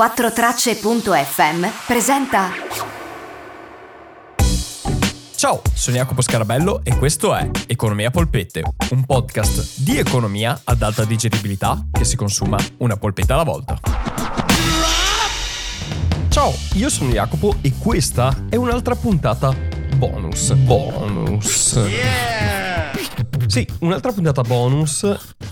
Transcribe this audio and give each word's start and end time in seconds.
4tracce.fm 0.00 1.66
presenta 1.86 2.48
Ciao, 5.36 5.60
sono 5.74 5.96
Jacopo 5.96 6.22
Scarabello 6.22 6.80
e 6.84 6.96
questo 6.96 7.34
è 7.34 7.50
Economia 7.66 8.10
Polpette, 8.10 8.62
un 8.92 9.04
podcast 9.04 9.82
di 9.82 9.98
economia 9.98 10.58
ad 10.64 10.80
alta 10.80 11.04
digeribilità 11.04 11.84
che 11.92 12.04
si 12.04 12.16
consuma 12.16 12.56
una 12.78 12.96
polpetta 12.96 13.34
alla 13.34 13.42
volta. 13.42 13.78
Ciao, 16.30 16.54
io 16.76 16.88
sono 16.88 17.10
Jacopo 17.10 17.56
e 17.60 17.74
questa 17.76 18.46
è 18.48 18.56
un'altra 18.56 18.94
puntata 18.94 19.54
bonus. 19.96 20.54
Bonus. 20.54 21.78
Sì, 23.46 23.68
un'altra 23.80 24.12
puntata 24.12 24.40
bonus 24.40 25.04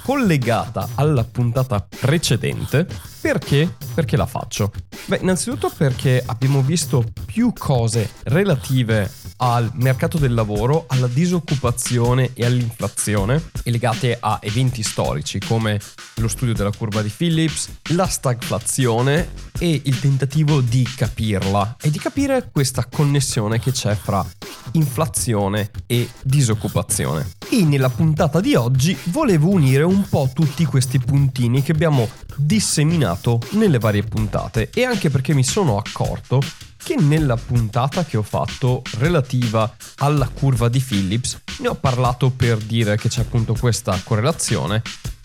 collegata 0.09 0.89
alla 0.95 1.23
puntata 1.23 1.87
precedente. 1.87 2.87
Perché? 3.21 3.77
Perché 3.93 4.17
la 4.17 4.25
faccio? 4.25 4.73
Beh, 5.05 5.19
innanzitutto 5.21 5.71
perché 5.77 6.23
abbiamo 6.25 6.63
visto 6.63 7.05
più 7.27 7.53
cose 7.53 8.09
relative 8.23 9.13
al 9.37 9.71
mercato 9.75 10.17
del 10.17 10.33
lavoro, 10.33 10.87
alla 10.89 11.09
disoccupazione 11.09 12.31
e 12.33 12.47
all'inflazione 12.47 13.51
e 13.63 13.71
legate 13.71 14.17
a 14.19 14.39
eventi 14.41 14.83
storici 14.83 15.41
come 15.41 15.79
lo 16.15 16.29
studio 16.29 16.55
della 16.55 16.73
curva 16.75 17.03
di 17.03 17.13
Phillips, 17.15 17.69
la 17.91 18.07
stagflazione 18.07 19.29
e 19.59 19.83
il 19.85 20.01
tentativo 20.01 20.63
di 20.63 20.85
capirla 20.85 21.77
e 21.83 21.91
di 21.91 21.99
capire 21.99 22.49
questa 22.51 22.87
connessione 22.91 23.61
che 23.61 23.73
c'è 23.73 23.95
fra 23.95 24.25
inflazione 24.73 25.71
e 25.87 26.09
disoccupazione. 26.23 27.38
E 27.51 27.65
nella 27.65 27.89
puntata 27.89 28.41
di 28.41 28.55
oggi 28.55 28.95
volevo 29.05 29.49
unire 29.49 29.83
un 29.83 30.07
po' 30.07 30.29
tutti 30.35 30.67
questi 30.67 30.99
puntini 30.99 31.63
che 31.63 31.73
abbiamo 31.73 32.07
disseminato 32.37 33.41
nelle 33.53 33.79
varie 33.79 34.03
puntate. 34.03 34.69
E 34.75 34.85
anche 34.85 35.09
perché 35.09 35.33
mi 35.33 35.43
sono 35.43 35.79
accorto 35.79 36.43
che 36.77 36.97
nella 36.97 37.37
puntata 37.37 38.05
che 38.05 38.19
ho 38.19 38.23
fatto 38.23 38.83
relativa 38.99 39.75
alla 39.97 40.29
curva 40.29 40.69
di 40.69 40.79
Phillips 40.79 41.41
ne 41.61 41.69
ho 41.69 41.75
parlato 41.75 42.29
per 42.29 42.59
dire 42.59 42.99
che 42.99 43.09
c'è 43.09 43.23
appunto 43.23 43.55
questa 43.59 43.99
correlazione, 44.05 44.83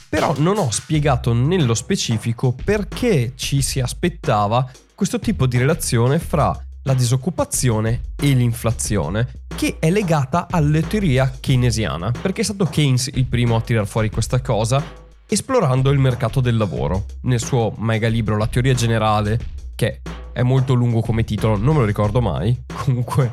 però 0.08 0.34
non 0.38 0.58
ho 0.58 0.72
spiegato 0.72 1.34
nello 1.34 1.74
specifico 1.74 2.54
perché 2.54 3.34
ci 3.36 3.62
si 3.62 3.82
aspettava 3.82 4.72
questo 4.96 5.20
tipo 5.20 5.46
di 5.46 5.58
relazione 5.58 6.20
fra 6.20 6.58
la 6.84 6.94
disoccupazione 6.94 8.02
e 8.16 8.34
l'inflazione, 8.34 9.43
che 9.56 9.78
è 9.80 9.90
legata 9.90 10.48
alla 10.50 10.82
teoria 10.82 11.32
keynesiana, 11.40 12.12
perché 12.12 12.42
è 12.42 12.44
stato 12.44 12.66
Keynes 12.66 13.10
il 13.14 13.26
primo 13.26 13.56
a 13.56 13.62
tirar 13.62 13.88
fuori 13.88 14.10
questa 14.10 14.42
cosa, 14.42 14.84
esplorando 15.28 15.90
il 15.92 16.00
mercato 16.00 16.42
del 16.42 16.58
lavoro. 16.58 17.06
Nel 17.22 17.40
suo 17.40 17.74
mega 17.78 18.08
libro 18.08 18.38
La 18.38 18.48
teoria 18.48 18.74
generale, 18.74 19.40
che 19.76 20.02
è 20.34 20.42
molto 20.42 20.74
lungo 20.74 21.02
come 21.02 21.24
titolo, 21.24 21.58
non 21.58 21.76
me 21.76 21.82
lo 21.82 21.86
ricordo 21.86 22.22
mai, 22.22 22.64
comunque 22.84 23.32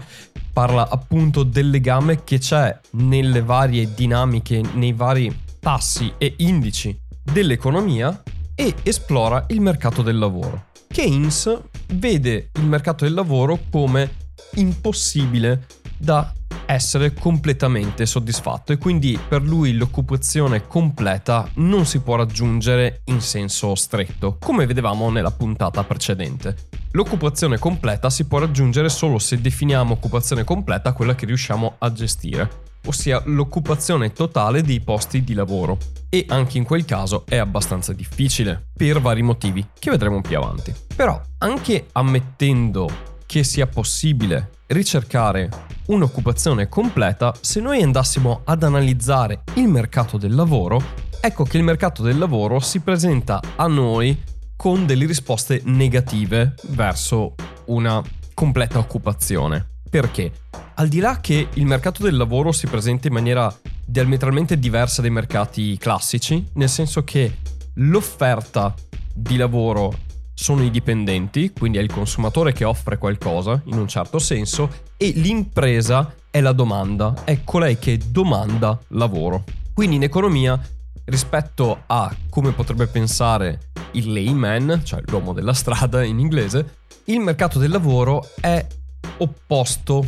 parla 0.53 0.89
appunto 0.89 1.43
del 1.43 1.71
legame 1.71 2.25
che 2.25 2.39
c'è 2.39 2.79
nelle 2.93 3.43
varie 3.43 3.93
dinamiche, 3.95 4.63
nei 4.75 4.93
vari 4.93 5.35
tassi 5.59 6.13
e 6.19 6.35
indici 6.39 6.97
dell'economia 7.23 8.23
e 8.55 8.75
esplora 8.83 9.47
il 9.49 9.61
mercato 9.61 10.03
del 10.03 10.19
lavoro. 10.19 10.67
Keynes 10.89 11.61
vede 11.95 12.51
il 12.55 12.67
mercato 12.67 13.05
del 13.05 13.15
lavoro 13.15 13.59
come 13.71 14.17
impossibile 14.55 15.67
da 16.01 16.33
essere 16.65 17.13
completamente 17.13 18.07
soddisfatto 18.07 18.73
e 18.73 18.79
quindi 18.79 19.19
per 19.29 19.43
lui 19.43 19.75
l'occupazione 19.75 20.67
completa 20.67 21.49
non 21.57 21.85
si 21.85 22.01
può 22.01 22.17
raggiungere 22.17 23.03
in 23.07 23.21
senso 23.21 23.75
stretto, 23.75 24.37
come 24.39 24.67
vedevamo 24.67 25.11
nella 25.11 25.33
puntata 25.33 25.83
precedente. 25.85 26.69
L'occupazione 26.93 27.59
completa 27.59 28.09
si 28.09 28.25
può 28.25 28.39
raggiungere 28.39 28.89
solo 28.89 29.19
se 29.19 29.41
definiamo 29.41 29.95
occupazione 29.95 30.45
completa 30.45 30.93
quella 30.93 31.15
che 31.15 31.27
riusciamo 31.27 31.75
a 31.79 31.93
gestire, 31.93 32.49
ossia 32.87 33.21
l'occupazione 33.27 34.13
totale 34.13 34.63
dei 34.63 34.81
posti 34.81 35.23
di 35.23 35.35
lavoro. 35.35 35.77
E 36.09 36.25
anche 36.29 36.59
in 36.59 36.65
quel 36.65 36.85
caso 36.85 37.25
è 37.29 37.37
abbastanza 37.37 37.93
difficile, 37.93 38.69
per 38.77 39.01
vari 39.01 39.23
motivi, 39.23 39.65
che 39.79 39.91
vedremo 39.91 40.21
più 40.21 40.37
avanti. 40.37 40.75
Però, 40.97 41.21
anche 41.39 41.87
ammettendo 41.93 42.89
che 43.27 43.45
sia 43.45 43.69
possibile 43.69 44.51
ricercare 44.71 45.49
un'occupazione 45.87 46.69
completa, 46.69 47.35
se 47.41 47.61
noi 47.61 47.83
andassimo 47.83 48.43
ad 48.45 48.63
analizzare 48.63 49.43
il 49.55 49.69
mercato 49.69 50.17
del 50.17 50.35
lavoro, 50.35 50.81
ecco 51.21 51.45
che 51.45 51.57
il 51.57 51.65
mercato 51.65 52.03
del 52.03 52.19
lavoro 52.19 52.61
si 52.61 52.81
presenta 52.81 53.41
a 53.57 53.67
noi 53.67 54.17
con 54.57 54.87
delle 54.87 55.07
risposte 55.07 55.63
negative 55.65 56.55
verso 56.69 57.35
una 57.67 58.03
completa 58.35 58.79
occupazione. 58.79 59.69
Perché? 59.89 60.33
Al 60.75 60.89
di 60.89 61.01
là 61.01 61.21
che 61.21 61.49
il 61.55 61.67
mercato 61.67 62.03
del 62.03 62.17
lavoro 62.17 62.53
si 62.53 62.67
presenta 62.69 63.09
in 63.09 63.15
maniera 63.15 63.53
diametralmente 63.85 64.59
diversa 64.59 65.01
dai 65.01 65.11
mercati 65.11 65.77
classici, 65.77 66.47
nel 66.55 66.69
senso 66.69 67.03
che 67.03 67.39
l'offerta 67.75 68.73
di 69.13 69.37
lavoro 69.37 69.93
sono 70.41 70.63
i 70.63 70.71
dipendenti, 70.71 71.53
quindi 71.53 71.77
è 71.77 71.83
il 71.83 71.93
consumatore 71.93 72.55
che 72.55 72.65
offre 72.65 72.97
qualcosa 72.97 73.61
in 73.67 73.77
un 73.77 73.87
certo 73.87 74.19
senso, 74.19 74.71
e 74.97 75.13
l'impresa 75.15 76.15
è 76.31 76.41
la 76.41 76.53
domanda, 76.53 77.13
è 77.25 77.45
colei 77.45 77.79
che 77.79 78.01
domanda 78.07 78.81
lavoro. 78.89 79.45
Quindi 79.75 79.97
in 79.97 80.03
economia, 80.03 80.59
rispetto 81.05 81.83
a 81.85 82.11
come 82.31 82.53
potrebbe 82.53 82.87
pensare 82.87 83.69
il 83.93 84.11
layman, 84.15 84.81
cioè 84.83 85.03
l'uomo 85.09 85.35
della 85.35 85.53
strada 85.53 86.03
in 86.03 86.19
inglese, 86.19 86.77
il 87.05 87.21
mercato 87.21 87.59
del 87.59 87.71
lavoro 87.71 88.27
è 88.41 88.67
opposto 89.19 90.07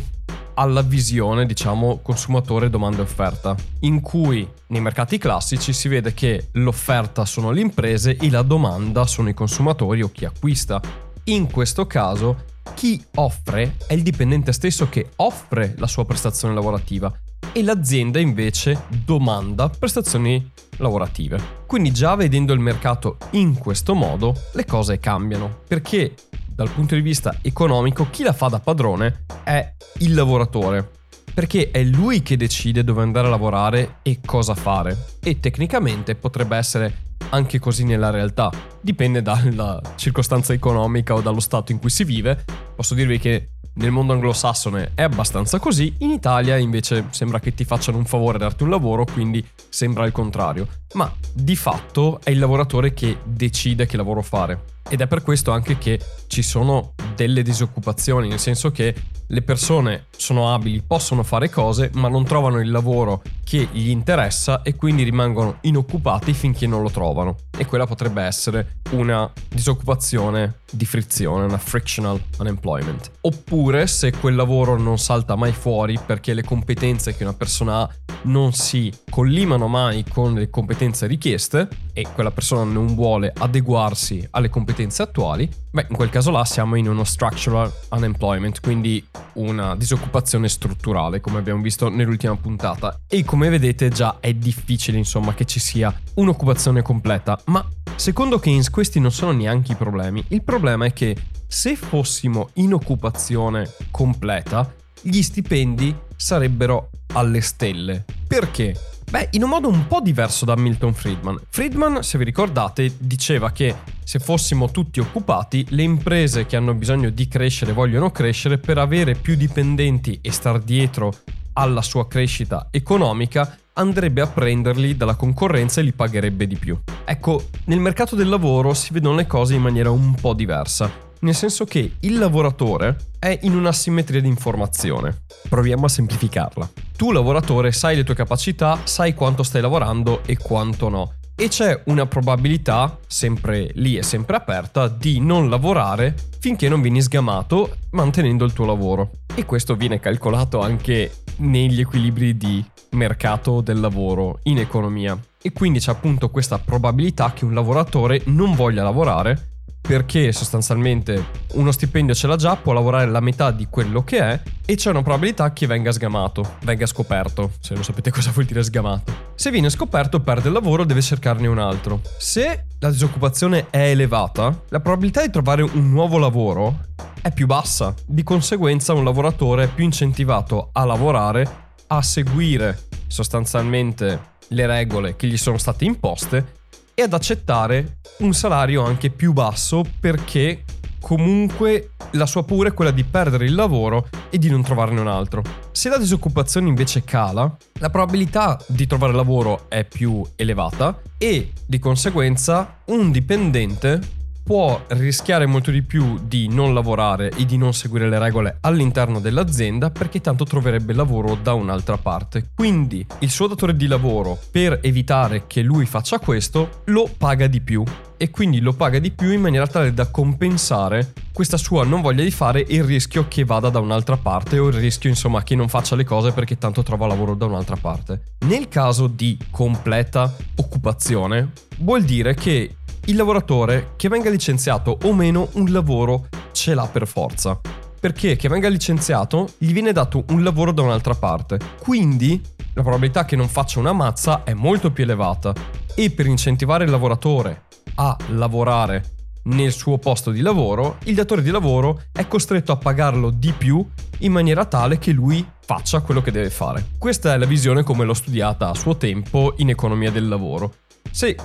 alla 0.55 0.81
visione, 0.81 1.45
diciamo, 1.45 1.99
consumatore 2.01 2.69
domanda 2.69 2.99
e 2.99 3.01
offerta, 3.01 3.55
in 3.81 4.01
cui 4.01 4.47
nei 4.67 4.81
mercati 4.81 5.17
classici 5.17 5.73
si 5.73 5.87
vede 5.87 6.13
che 6.13 6.49
l'offerta 6.53 7.25
sono 7.25 7.51
le 7.51 7.61
imprese 7.61 8.17
e 8.17 8.29
la 8.29 8.41
domanda 8.41 9.05
sono 9.05 9.29
i 9.29 9.33
consumatori 9.33 10.01
o 10.01 10.09
chi 10.11 10.25
acquista. 10.25 10.81
In 11.25 11.49
questo 11.49 11.87
caso 11.87 12.51
chi 12.73 13.03
offre 13.15 13.75
è 13.87 13.93
il 13.93 14.03
dipendente 14.03 14.51
stesso 14.51 14.89
che 14.89 15.09
offre 15.17 15.75
la 15.77 15.87
sua 15.87 16.05
prestazione 16.05 16.53
lavorativa 16.53 17.13
e 17.51 17.63
l'azienda 17.63 18.19
invece 18.19 18.85
domanda 18.89 19.69
prestazioni 19.69 20.51
lavorative. 20.77 21.61
Quindi 21.67 21.91
già 21.91 22.15
vedendo 22.15 22.53
il 22.53 22.59
mercato 22.59 23.17
in 23.31 23.57
questo 23.57 23.93
modo 23.93 24.35
le 24.53 24.65
cose 24.65 24.99
cambiano, 24.99 25.61
perché 25.67 26.13
dal 26.53 26.69
punto 26.69 26.95
di 26.95 27.01
vista 27.01 27.37
economico 27.41 28.07
chi 28.09 28.23
la 28.23 28.33
fa 28.33 28.47
da 28.47 28.59
padrone 28.59 29.25
è 29.43 29.73
il 29.99 30.13
lavoratore, 30.13 30.89
perché 31.33 31.71
è 31.71 31.83
lui 31.83 32.21
che 32.21 32.37
decide 32.37 32.83
dove 32.83 33.01
andare 33.01 33.27
a 33.27 33.31
lavorare 33.31 33.97
e 34.03 34.19
cosa 34.23 34.53
fare. 34.53 35.05
E 35.21 35.39
tecnicamente 35.39 36.15
potrebbe 36.15 36.55
essere 36.55 37.11
anche 37.29 37.59
così 37.59 37.83
nella 37.83 38.11
realtà. 38.11 38.51
Dipende 38.79 39.21
dalla 39.21 39.81
circostanza 39.95 40.53
economica 40.53 41.15
o 41.15 41.21
dallo 41.21 41.39
stato 41.39 41.71
in 41.71 41.79
cui 41.79 41.89
si 41.89 42.03
vive. 42.03 42.43
Posso 42.75 42.93
dirvi 42.93 43.17
che 43.17 43.49
nel 43.75 43.89
mondo 43.89 44.13
anglosassone 44.13 44.91
è 44.93 45.01
abbastanza 45.01 45.57
così, 45.57 45.95
in 45.99 46.11
Italia 46.11 46.57
invece 46.57 47.07
sembra 47.09 47.39
che 47.39 47.55
ti 47.55 47.65
facciano 47.65 47.97
un 47.97 48.05
favore 48.05 48.35
a 48.35 48.41
darti 48.41 48.61
un 48.61 48.69
lavoro, 48.69 49.03
quindi 49.03 49.43
sembra 49.69 50.05
il 50.05 50.11
contrario. 50.11 50.67
Ma 50.93 51.11
di 51.33 51.55
fatto 51.55 52.19
è 52.23 52.29
il 52.29 52.37
lavoratore 52.37 52.93
che 52.93 53.17
decide 53.23 53.87
che 53.87 53.97
lavoro 53.97 54.21
fare. 54.21 54.81
Ed 54.89 55.01
è 55.01 55.07
per 55.07 55.21
questo 55.21 55.51
anche 55.51 55.77
che 55.77 55.99
ci 56.27 56.41
sono 56.41 56.93
delle 57.15 57.41
disoccupazioni, 57.43 58.27
nel 58.27 58.39
senso 58.39 58.71
che 58.71 58.93
le 59.27 59.41
persone 59.41 60.07
sono 60.15 60.53
abili, 60.53 60.83
possono 60.85 61.23
fare 61.23 61.49
cose, 61.49 61.89
ma 61.95 62.07
non 62.07 62.23
trovano 62.23 62.59
il 62.59 62.69
lavoro 62.69 63.21
che 63.43 63.67
gli 63.71 63.89
interessa 63.89 64.61
e 64.61 64.75
quindi 64.75 65.03
rimangono 65.03 65.57
inoccupati 65.61 66.33
finché 66.33 66.67
non 66.67 66.81
lo 66.81 66.89
trovano. 66.89 67.37
E 67.57 67.65
quella 67.65 67.87
potrebbe 67.87 68.21
essere 68.21 68.79
una 68.91 69.31
disoccupazione 69.49 70.59
di 70.71 70.85
frizione, 70.85 71.45
una 71.45 71.57
frictional 71.57 72.21
unemployment. 72.39 73.11
Oppure 73.21 73.87
se 73.87 74.11
quel 74.11 74.35
lavoro 74.35 74.77
non 74.77 74.97
salta 74.97 75.35
mai 75.35 75.51
fuori 75.51 75.97
perché 76.03 76.33
le 76.33 76.43
competenze 76.43 77.15
che 77.15 77.23
una 77.23 77.33
persona 77.33 77.81
ha 77.81 77.89
non 78.23 78.53
si 78.53 78.91
collimano 79.09 79.67
mai 79.67 80.05
con 80.07 80.33
le 80.35 80.49
competenze 80.49 81.07
richieste 81.07 81.67
e 81.91 82.07
quella 82.13 82.31
persona 82.31 82.63
non 82.63 82.95
vuole 82.95 83.33
adeguarsi 83.35 84.25
alle 84.31 84.49
competenze 84.49 84.72
attuali, 85.03 85.49
beh, 85.71 85.87
in 85.89 85.95
quel 85.95 86.09
caso 86.09 86.31
là 86.31 86.43
siamo 86.45 86.75
in 86.75 86.87
uno 86.87 87.03
structural 87.03 87.71
unemployment, 87.91 88.59
quindi 88.59 89.05
una 89.33 89.75
disoccupazione 89.75 90.49
strutturale, 90.49 91.21
come 91.21 91.39
abbiamo 91.39 91.61
visto 91.61 91.89
nell'ultima 91.89 92.35
puntata. 92.35 92.99
E 93.07 93.23
come 93.23 93.49
vedete 93.49 93.89
già 93.89 94.17
è 94.19 94.33
difficile, 94.33 94.97
insomma, 94.97 95.33
che 95.33 95.45
ci 95.45 95.59
sia 95.59 95.93
un'occupazione 96.15 96.81
completa, 96.81 97.39
ma 97.45 97.65
secondo 97.95 98.39
Keynes 98.39 98.69
questi 98.69 98.99
non 98.99 99.11
sono 99.11 99.31
neanche 99.31 99.73
i 99.73 99.75
problemi. 99.75 100.23
Il 100.29 100.43
problema 100.43 100.85
è 100.85 100.93
che 100.93 101.15
se 101.47 101.75
fossimo 101.75 102.49
in 102.53 102.73
occupazione 102.73 103.69
completa, 103.91 104.73
gli 105.01 105.21
stipendi 105.21 105.95
sarebbero 106.15 106.89
alle 107.13 107.41
stelle. 107.41 108.05
Perché? 108.27 108.75
Beh, 109.13 109.27
in 109.33 109.43
un 109.43 109.49
modo 109.49 109.67
un 109.67 109.85
po' 109.85 110.01
diverso 110.01 110.43
da 110.43 110.55
Milton 110.55 110.91
Friedman. 110.91 111.39
Friedman, 111.47 112.01
se 112.01 112.17
vi 112.17 112.23
ricordate, 112.23 112.95
diceva 112.97 113.51
che 113.51 113.75
se 114.03 114.17
fossimo 114.17 114.71
tutti 114.71 114.99
occupati, 114.99 115.67
le 115.69 115.83
imprese 115.83 116.47
che 116.47 116.55
hanno 116.55 116.73
bisogno 116.73 117.11
di 117.11 117.27
crescere 117.27 117.73
vogliono 117.73 118.09
crescere 118.09 118.57
per 118.57 118.79
avere 118.79 119.13
più 119.13 119.35
dipendenti 119.35 120.17
e 120.19 120.31
star 120.31 120.57
dietro 120.57 121.13
alla 121.53 121.83
sua 121.83 122.07
crescita 122.07 122.69
economica, 122.71 123.55
andrebbe 123.73 124.21
a 124.21 124.25
prenderli 124.25 124.97
dalla 124.97 125.13
concorrenza 125.13 125.79
e 125.79 125.83
li 125.83 125.93
pagherebbe 125.93 126.47
di 126.47 126.55
più. 126.55 126.75
Ecco, 127.05 127.49
nel 127.65 127.79
mercato 127.79 128.15
del 128.15 128.29
lavoro 128.29 128.73
si 128.73 128.93
vedono 128.93 129.17
le 129.17 129.27
cose 129.27 129.53
in 129.53 129.61
maniera 129.61 129.91
un 129.91 130.15
po' 130.15 130.33
diversa, 130.33 130.91
nel 131.23 131.35
senso 131.35 131.65
che 131.65 131.93
il 132.01 132.17
lavoratore 132.17 132.97
è 133.17 133.39
in 133.43 133.55
una 133.55 133.71
simmetria 133.71 134.21
di 134.21 134.27
informazione. 134.27 135.23
Proviamo 135.47 135.85
a 135.85 135.89
semplificarla. 135.89 136.69
Tu 136.95 137.11
lavoratore 137.11 137.71
sai 137.71 137.95
le 137.95 138.03
tue 138.03 138.15
capacità, 138.15 138.79
sai 138.83 139.13
quanto 139.13 139.43
stai 139.43 139.61
lavorando 139.61 140.21
e 140.25 140.37
quanto 140.37 140.89
no. 140.89 141.13
E 141.35 141.47
c'è 141.47 141.81
una 141.85 142.05
probabilità, 142.05 142.99
sempre 143.07 143.71
lì 143.75 143.97
e 143.97 144.03
sempre 144.03 144.35
aperta, 144.35 144.87
di 144.87 145.19
non 145.19 145.49
lavorare 145.49 146.13
finché 146.39 146.69
non 146.69 146.81
vieni 146.81 147.01
sgamato 147.01 147.77
mantenendo 147.91 148.45
il 148.45 148.53
tuo 148.53 148.65
lavoro. 148.65 149.09
E 149.33 149.45
questo 149.45 149.75
viene 149.75 149.99
calcolato 149.99 150.59
anche 150.59 151.11
negli 151.37 151.79
equilibri 151.79 152.37
di 152.37 152.63
mercato 152.91 153.61
del 153.61 153.79
lavoro 153.79 154.39
in 154.43 154.59
economia. 154.59 155.17
E 155.41 155.51
quindi 155.53 155.79
c'è 155.79 155.91
appunto 155.91 156.29
questa 156.29 156.59
probabilità 156.59 157.33
che 157.33 157.45
un 157.45 157.53
lavoratore 157.53 158.21
non 158.25 158.53
voglia 158.53 158.83
lavorare 158.83 159.52
perché 159.85 160.31
sostanzialmente 160.31 161.25
uno 161.55 161.73
stipendio 161.73 162.15
ce 162.15 162.27
l'ha 162.27 162.37
già, 162.37 162.55
può 162.55 162.71
lavorare 162.71 163.05
la 163.05 163.19
metà 163.19 163.51
di 163.51 163.67
quello 163.69 164.01
che 164.01 164.17
è 164.17 164.41
e 164.65 164.75
c'è 164.75 164.91
una 164.91 165.01
probabilità 165.01 165.51
che 165.51 165.67
venga 165.67 165.91
sgamato, 165.91 166.55
venga 166.61 166.85
scoperto, 166.85 167.51
se 167.59 167.73
non 167.73 167.83
sapete 167.83 168.09
cosa 168.09 168.31
vuol 168.31 168.45
dire 168.45 168.63
sgamato. 168.63 169.13
Se 169.35 169.51
viene 169.51 169.69
scoperto 169.69 170.21
perde 170.21 170.47
il 170.47 170.53
lavoro, 170.53 170.85
deve 170.85 171.01
cercarne 171.01 171.47
un 171.47 171.57
altro. 171.59 171.99
Se 172.17 172.67
la 172.79 172.89
disoccupazione 172.89 173.67
è 173.69 173.89
elevata, 173.89 174.57
la 174.69 174.79
probabilità 174.79 175.21
di 175.21 175.29
trovare 175.29 175.63
un 175.63 175.89
nuovo 175.89 176.17
lavoro 176.17 176.85
è 177.21 177.33
più 177.33 177.45
bassa. 177.45 177.93
Di 178.05 178.23
conseguenza 178.23 178.93
un 178.93 179.03
lavoratore 179.03 179.65
è 179.65 179.67
più 179.67 179.83
incentivato 179.83 180.69
a 180.71 180.85
lavorare, 180.85 181.71
a 181.87 182.01
seguire 182.01 182.83
sostanzialmente 183.07 184.31
le 184.47 184.65
regole 184.65 185.17
che 185.17 185.27
gli 185.27 185.37
sono 185.37 185.57
state 185.57 185.83
imposte 185.83 186.61
e 186.93 187.01
ad 187.01 187.13
accettare 187.13 187.97
un 188.19 188.33
salario 188.33 188.83
anche 188.83 189.09
più 189.09 189.33
basso 189.33 189.83
perché 189.99 190.63
comunque 190.99 191.91
la 192.11 192.25
sua 192.25 192.45
paura 192.45 192.69
è 192.69 192.73
quella 192.73 192.91
di 192.91 193.03
perdere 193.03 193.45
il 193.45 193.55
lavoro 193.55 194.07
e 194.29 194.37
di 194.37 194.49
non 194.49 194.63
trovarne 194.63 195.01
un 195.01 195.07
altro. 195.07 195.43
Se 195.71 195.89
la 195.89 195.97
disoccupazione 195.97 196.69
invece 196.69 197.03
cala, 197.03 197.55
la 197.79 197.89
probabilità 197.89 198.57
di 198.67 198.87
trovare 198.87 199.13
lavoro 199.13 199.65
è 199.67 199.83
più 199.83 200.23
elevata 200.35 200.99
e 201.17 201.51
di 201.65 201.79
conseguenza 201.79 202.77
un 202.85 203.11
dipendente 203.11 204.21
può 204.43 204.83
rischiare 204.89 205.45
molto 205.45 205.71
di 205.71 205.81
più 205.81 206.19
di 206.21 206.47
non 206.49 206.73
lavorare 206.73 207.31
e 207.31 207.45
di 207.45 207.57
non 207.57 207.73
seguire 207.73 208.09
le 208.09 208.19
regole 208.19 208.57
all'interno 208.61 209.19
dell'azienda 209.19 209.89
perché 209.89 210.19
tanto 210.19 210.43
troverebbe 210.43 210.93
lavoro 210.93 211.37
da 211.41 211.53
un'altra 211.53 211.97
parte. 211.97 212.49
Quindi 212.53 213.05
il 213.19 213.29
suo 213.29 213.47
datore 213.47 213.75
di 213.75 213.87
lavoro, 213.87 214.37
per 214.51 214.79
evitare 214.81 215.47
che 215.47 215.61
lui 215.61 215.85
faccia 215.85 216.19
questo, 216.19 216.81
lo 216.85 217.09
paga 217.17 217.47
di 217.47 217.61
più 217.61 217.83
e 218.17 218.29
quindi 218.29 218.59
lo 218.59 218.73
paga 218.73 218.99
di 218.99 219.11
più 219.11 219.31
in 219.31 219.41
maniera 219.41 219.67
tale 219.67 219.93
da 219.93 220.09
compensare 220.09 221.13
questa 221.33 221.57
sua 221.57 221.83
non 221.83 222.01
voglia 222.01 222.23
di 222.23 222.31
fare 222.31 222.65
e 222.65 222.75
il 222.75 222.83
rischio 222.83 223.27
che 223.27 223.43
vada 223.43 223.69
da 223.69 223.79
un'altra 223.79 224.17
parte 224.17 224.59
o 224.59 224.67
il 224.67 224.73
rischio 224.75 225.09
insomma 225.09 225.43
che 225.43 225.55
non 225.55 225.67
faccia 225.67 225.95
le 225.95 226.03
cose 226.03 226.31
perché 226.31 226.57
tanto 226.57 226.83
trova 226.83 227.07
lavoro 227.07 227.33
da 227.33 227.45
un'altra 227.45 227.75
parte. 227.75 228.35
Nel 228.45 228.67
caso 228.67 229.07
di 229.07 229.37
completa 229.49 230.33
occupazione 230.55 231.51
vuol 231.79 232.03
dire 232.03 232.35
che 232.35 232.75
il 233.05 233.15
lavoratore 233.17 233.93
che 233.97 234.07
venga 234.07 234.29
licenziato 234.29 234.97
o 235.03 235.13
meno 235.13 235.49
un 235.53 235.71
lavoro 235.71 236.27
ce 236.53 236.73
l'ha 236.73 236.87
per 236.87 237.05
forza. 237.05 237.59
Perché 237.99 238.35
che 238.35 238.47
venga 238.47 238.69
licenziato 238.69 239.49
gli 239.57 239.73
viene 239.73 239.91
dato 239.91 240.23
un 240.29 240.43
lavoro 240.43 240.71
da 240.71 240.83
un'altra 240.83 241.13
parte. 241.13 241.59
Quindi 241.81 242.41
la 242.73 242.81
probabilità 242.81 243.25
che 243.25 243.35
non 243.35 243.47
faccia 243.47 243.79
una 243.79 243.93
mazza 243.93 244.43
è 244.43 244.53
molto 244.53 244.91
più 244.91 245.03
elevata. 245.03 245.53
E 245.95 246.11
per 246.11 246.27
incentivare 246.27 246.85
il 246.85 246.91
lavoratore 246.91 247.63
a 247.95 248.15
lavorare 248.29 249.11
nel 249.43 249.73
suo 249.73 249.97
posto 249.97 250.31
di 250.31 250.39
lavoro, 250.39 250.97
il 251.03 251.15
datore 251.15 251.41
di 251.41 251.51
lavoro 251.51 252.03
è 252.11 252.27
costretto 252.27 252.71
a 252.71 252.77
pagarlo 252.77 253.29
di 253.29 253.51
più 253.51 253.85
in 254.19 254.31
maniera 254.31 254.63
tale 254.65 254.97
che 254.97 255.11
lui 255.11 255.45
faccia 255.59 255.99
quello 255.99 256.21
che 256.21 256.31
deve 256.31 256.49
fare. 256.49 256.91
Questa 256.97 257.33
è 257.33 257.37
la 257.37 257.45
visione 257.45 257.83
come 257.83 258.05
l'ho 258.05 258.13
studiata 258.13 258.69
a 258.69 258.75
suo 258.75 258.95
tempo 258.95 259.53
in 259.57 259.69
economia 259.69 260.11
del 260.11 260.29
lavoro. 260.29 260.75
Se 261.11 261.35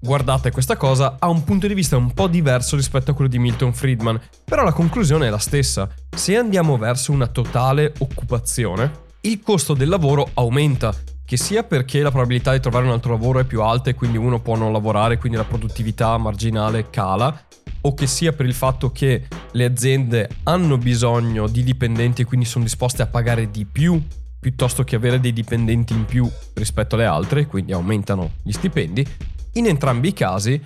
guardate 0.00 0.50
questa 0.50 0.76
cosa 0.76 1.16
ha 1.18 1.28
un 1.28 1.44
punto 1.44 1.66
di 1.66 1.74
vista 1.74 1.96
un 1.96 2.12
po' 2.12 2.28
diverso 2.28 2.76
rispetto 2.76 3.10
a 3.10 3.14
quello 3.14 3.30
di 3.30 3.38
Milton 3.38 3.72
Friedman, 3.72 4.20
però 4.44 4.64
la 4.64 4.72
conclusione 4.72 5.26
è 5.26 5.30
la 5.30 5.38
stessa. 5.38 5.88
Se 6.16 6.36
andiamo 6.36 6.76
verso 6.76 7.12
una 7.12 7.26
totale 7.26 7.92
occupazione, 7.98 9.06
il 9.22 9.40
costo 9.40 9.74
del 9.74 9.88
lavoro 9.88 10.30
aumenta, 10.34 10.94
che 11.24 11.36
sia 11.36 11.62
perché 11.62 12.00
la 12.00 12.10
probabilità 12.10 12.52
di 12.52 12.60
trovare 12.60 12.86
un 12.86 12.92
altro 12.92 13.12
lavoro 13.12 13.40
è 13.40 13.44
più 13.44 13.60
alta 13.60 13.90
e 13.90 13.94
quindi 13.94 14.16
uno 14.16 14.40
può 14.40 14.56
non 14.56 14.72
lavorare, 14.72 15.18
quindi 15.18 15.36
la 15.36 15.44
produttività 15.44 16.16
marginale 16.16 16.88
cala, 16.88 17.46
o 17.82 17.94
che 17.94 18.06
sia 18.06 18.32
per 18.32 18.46
il 18.46 18.54
fatto 18.54 18.90
che 18.90 19.26
le 19.52 19.64
aziende 19.64 20.28
hanno 20.44 20.78
bisogno 20.78 21.46
di 21.46 21.62
dipendenti 21.62 22.22
e 22.22 22.24
quindi 22.24 22.46
sono 22.46 22.64
disposte 22.64 23.02
a 23.02 23.06
pagare 23.06 23.50
di 23.50 23.64
più 23.64 24.02
piuttosto 24.40 24.84
che 24.84 24.96
avere 24.96 25.20
dei 25.20 25.32
dipendenti 25.32 25.92
in 25.92 26.04
più 26.04 26.30
rispetto 26.54 26.94
alle 26.94 27.04
altre, 27.04 27.46
quindi 27.46 27.72
aumentano 27.72 28.32
gli 28.42 28.52
stipendi, 28.52 29.06
in 29.54 29.66
entrambi 29.66 30.08
i 30.08 30.12
casi 30.12 30.60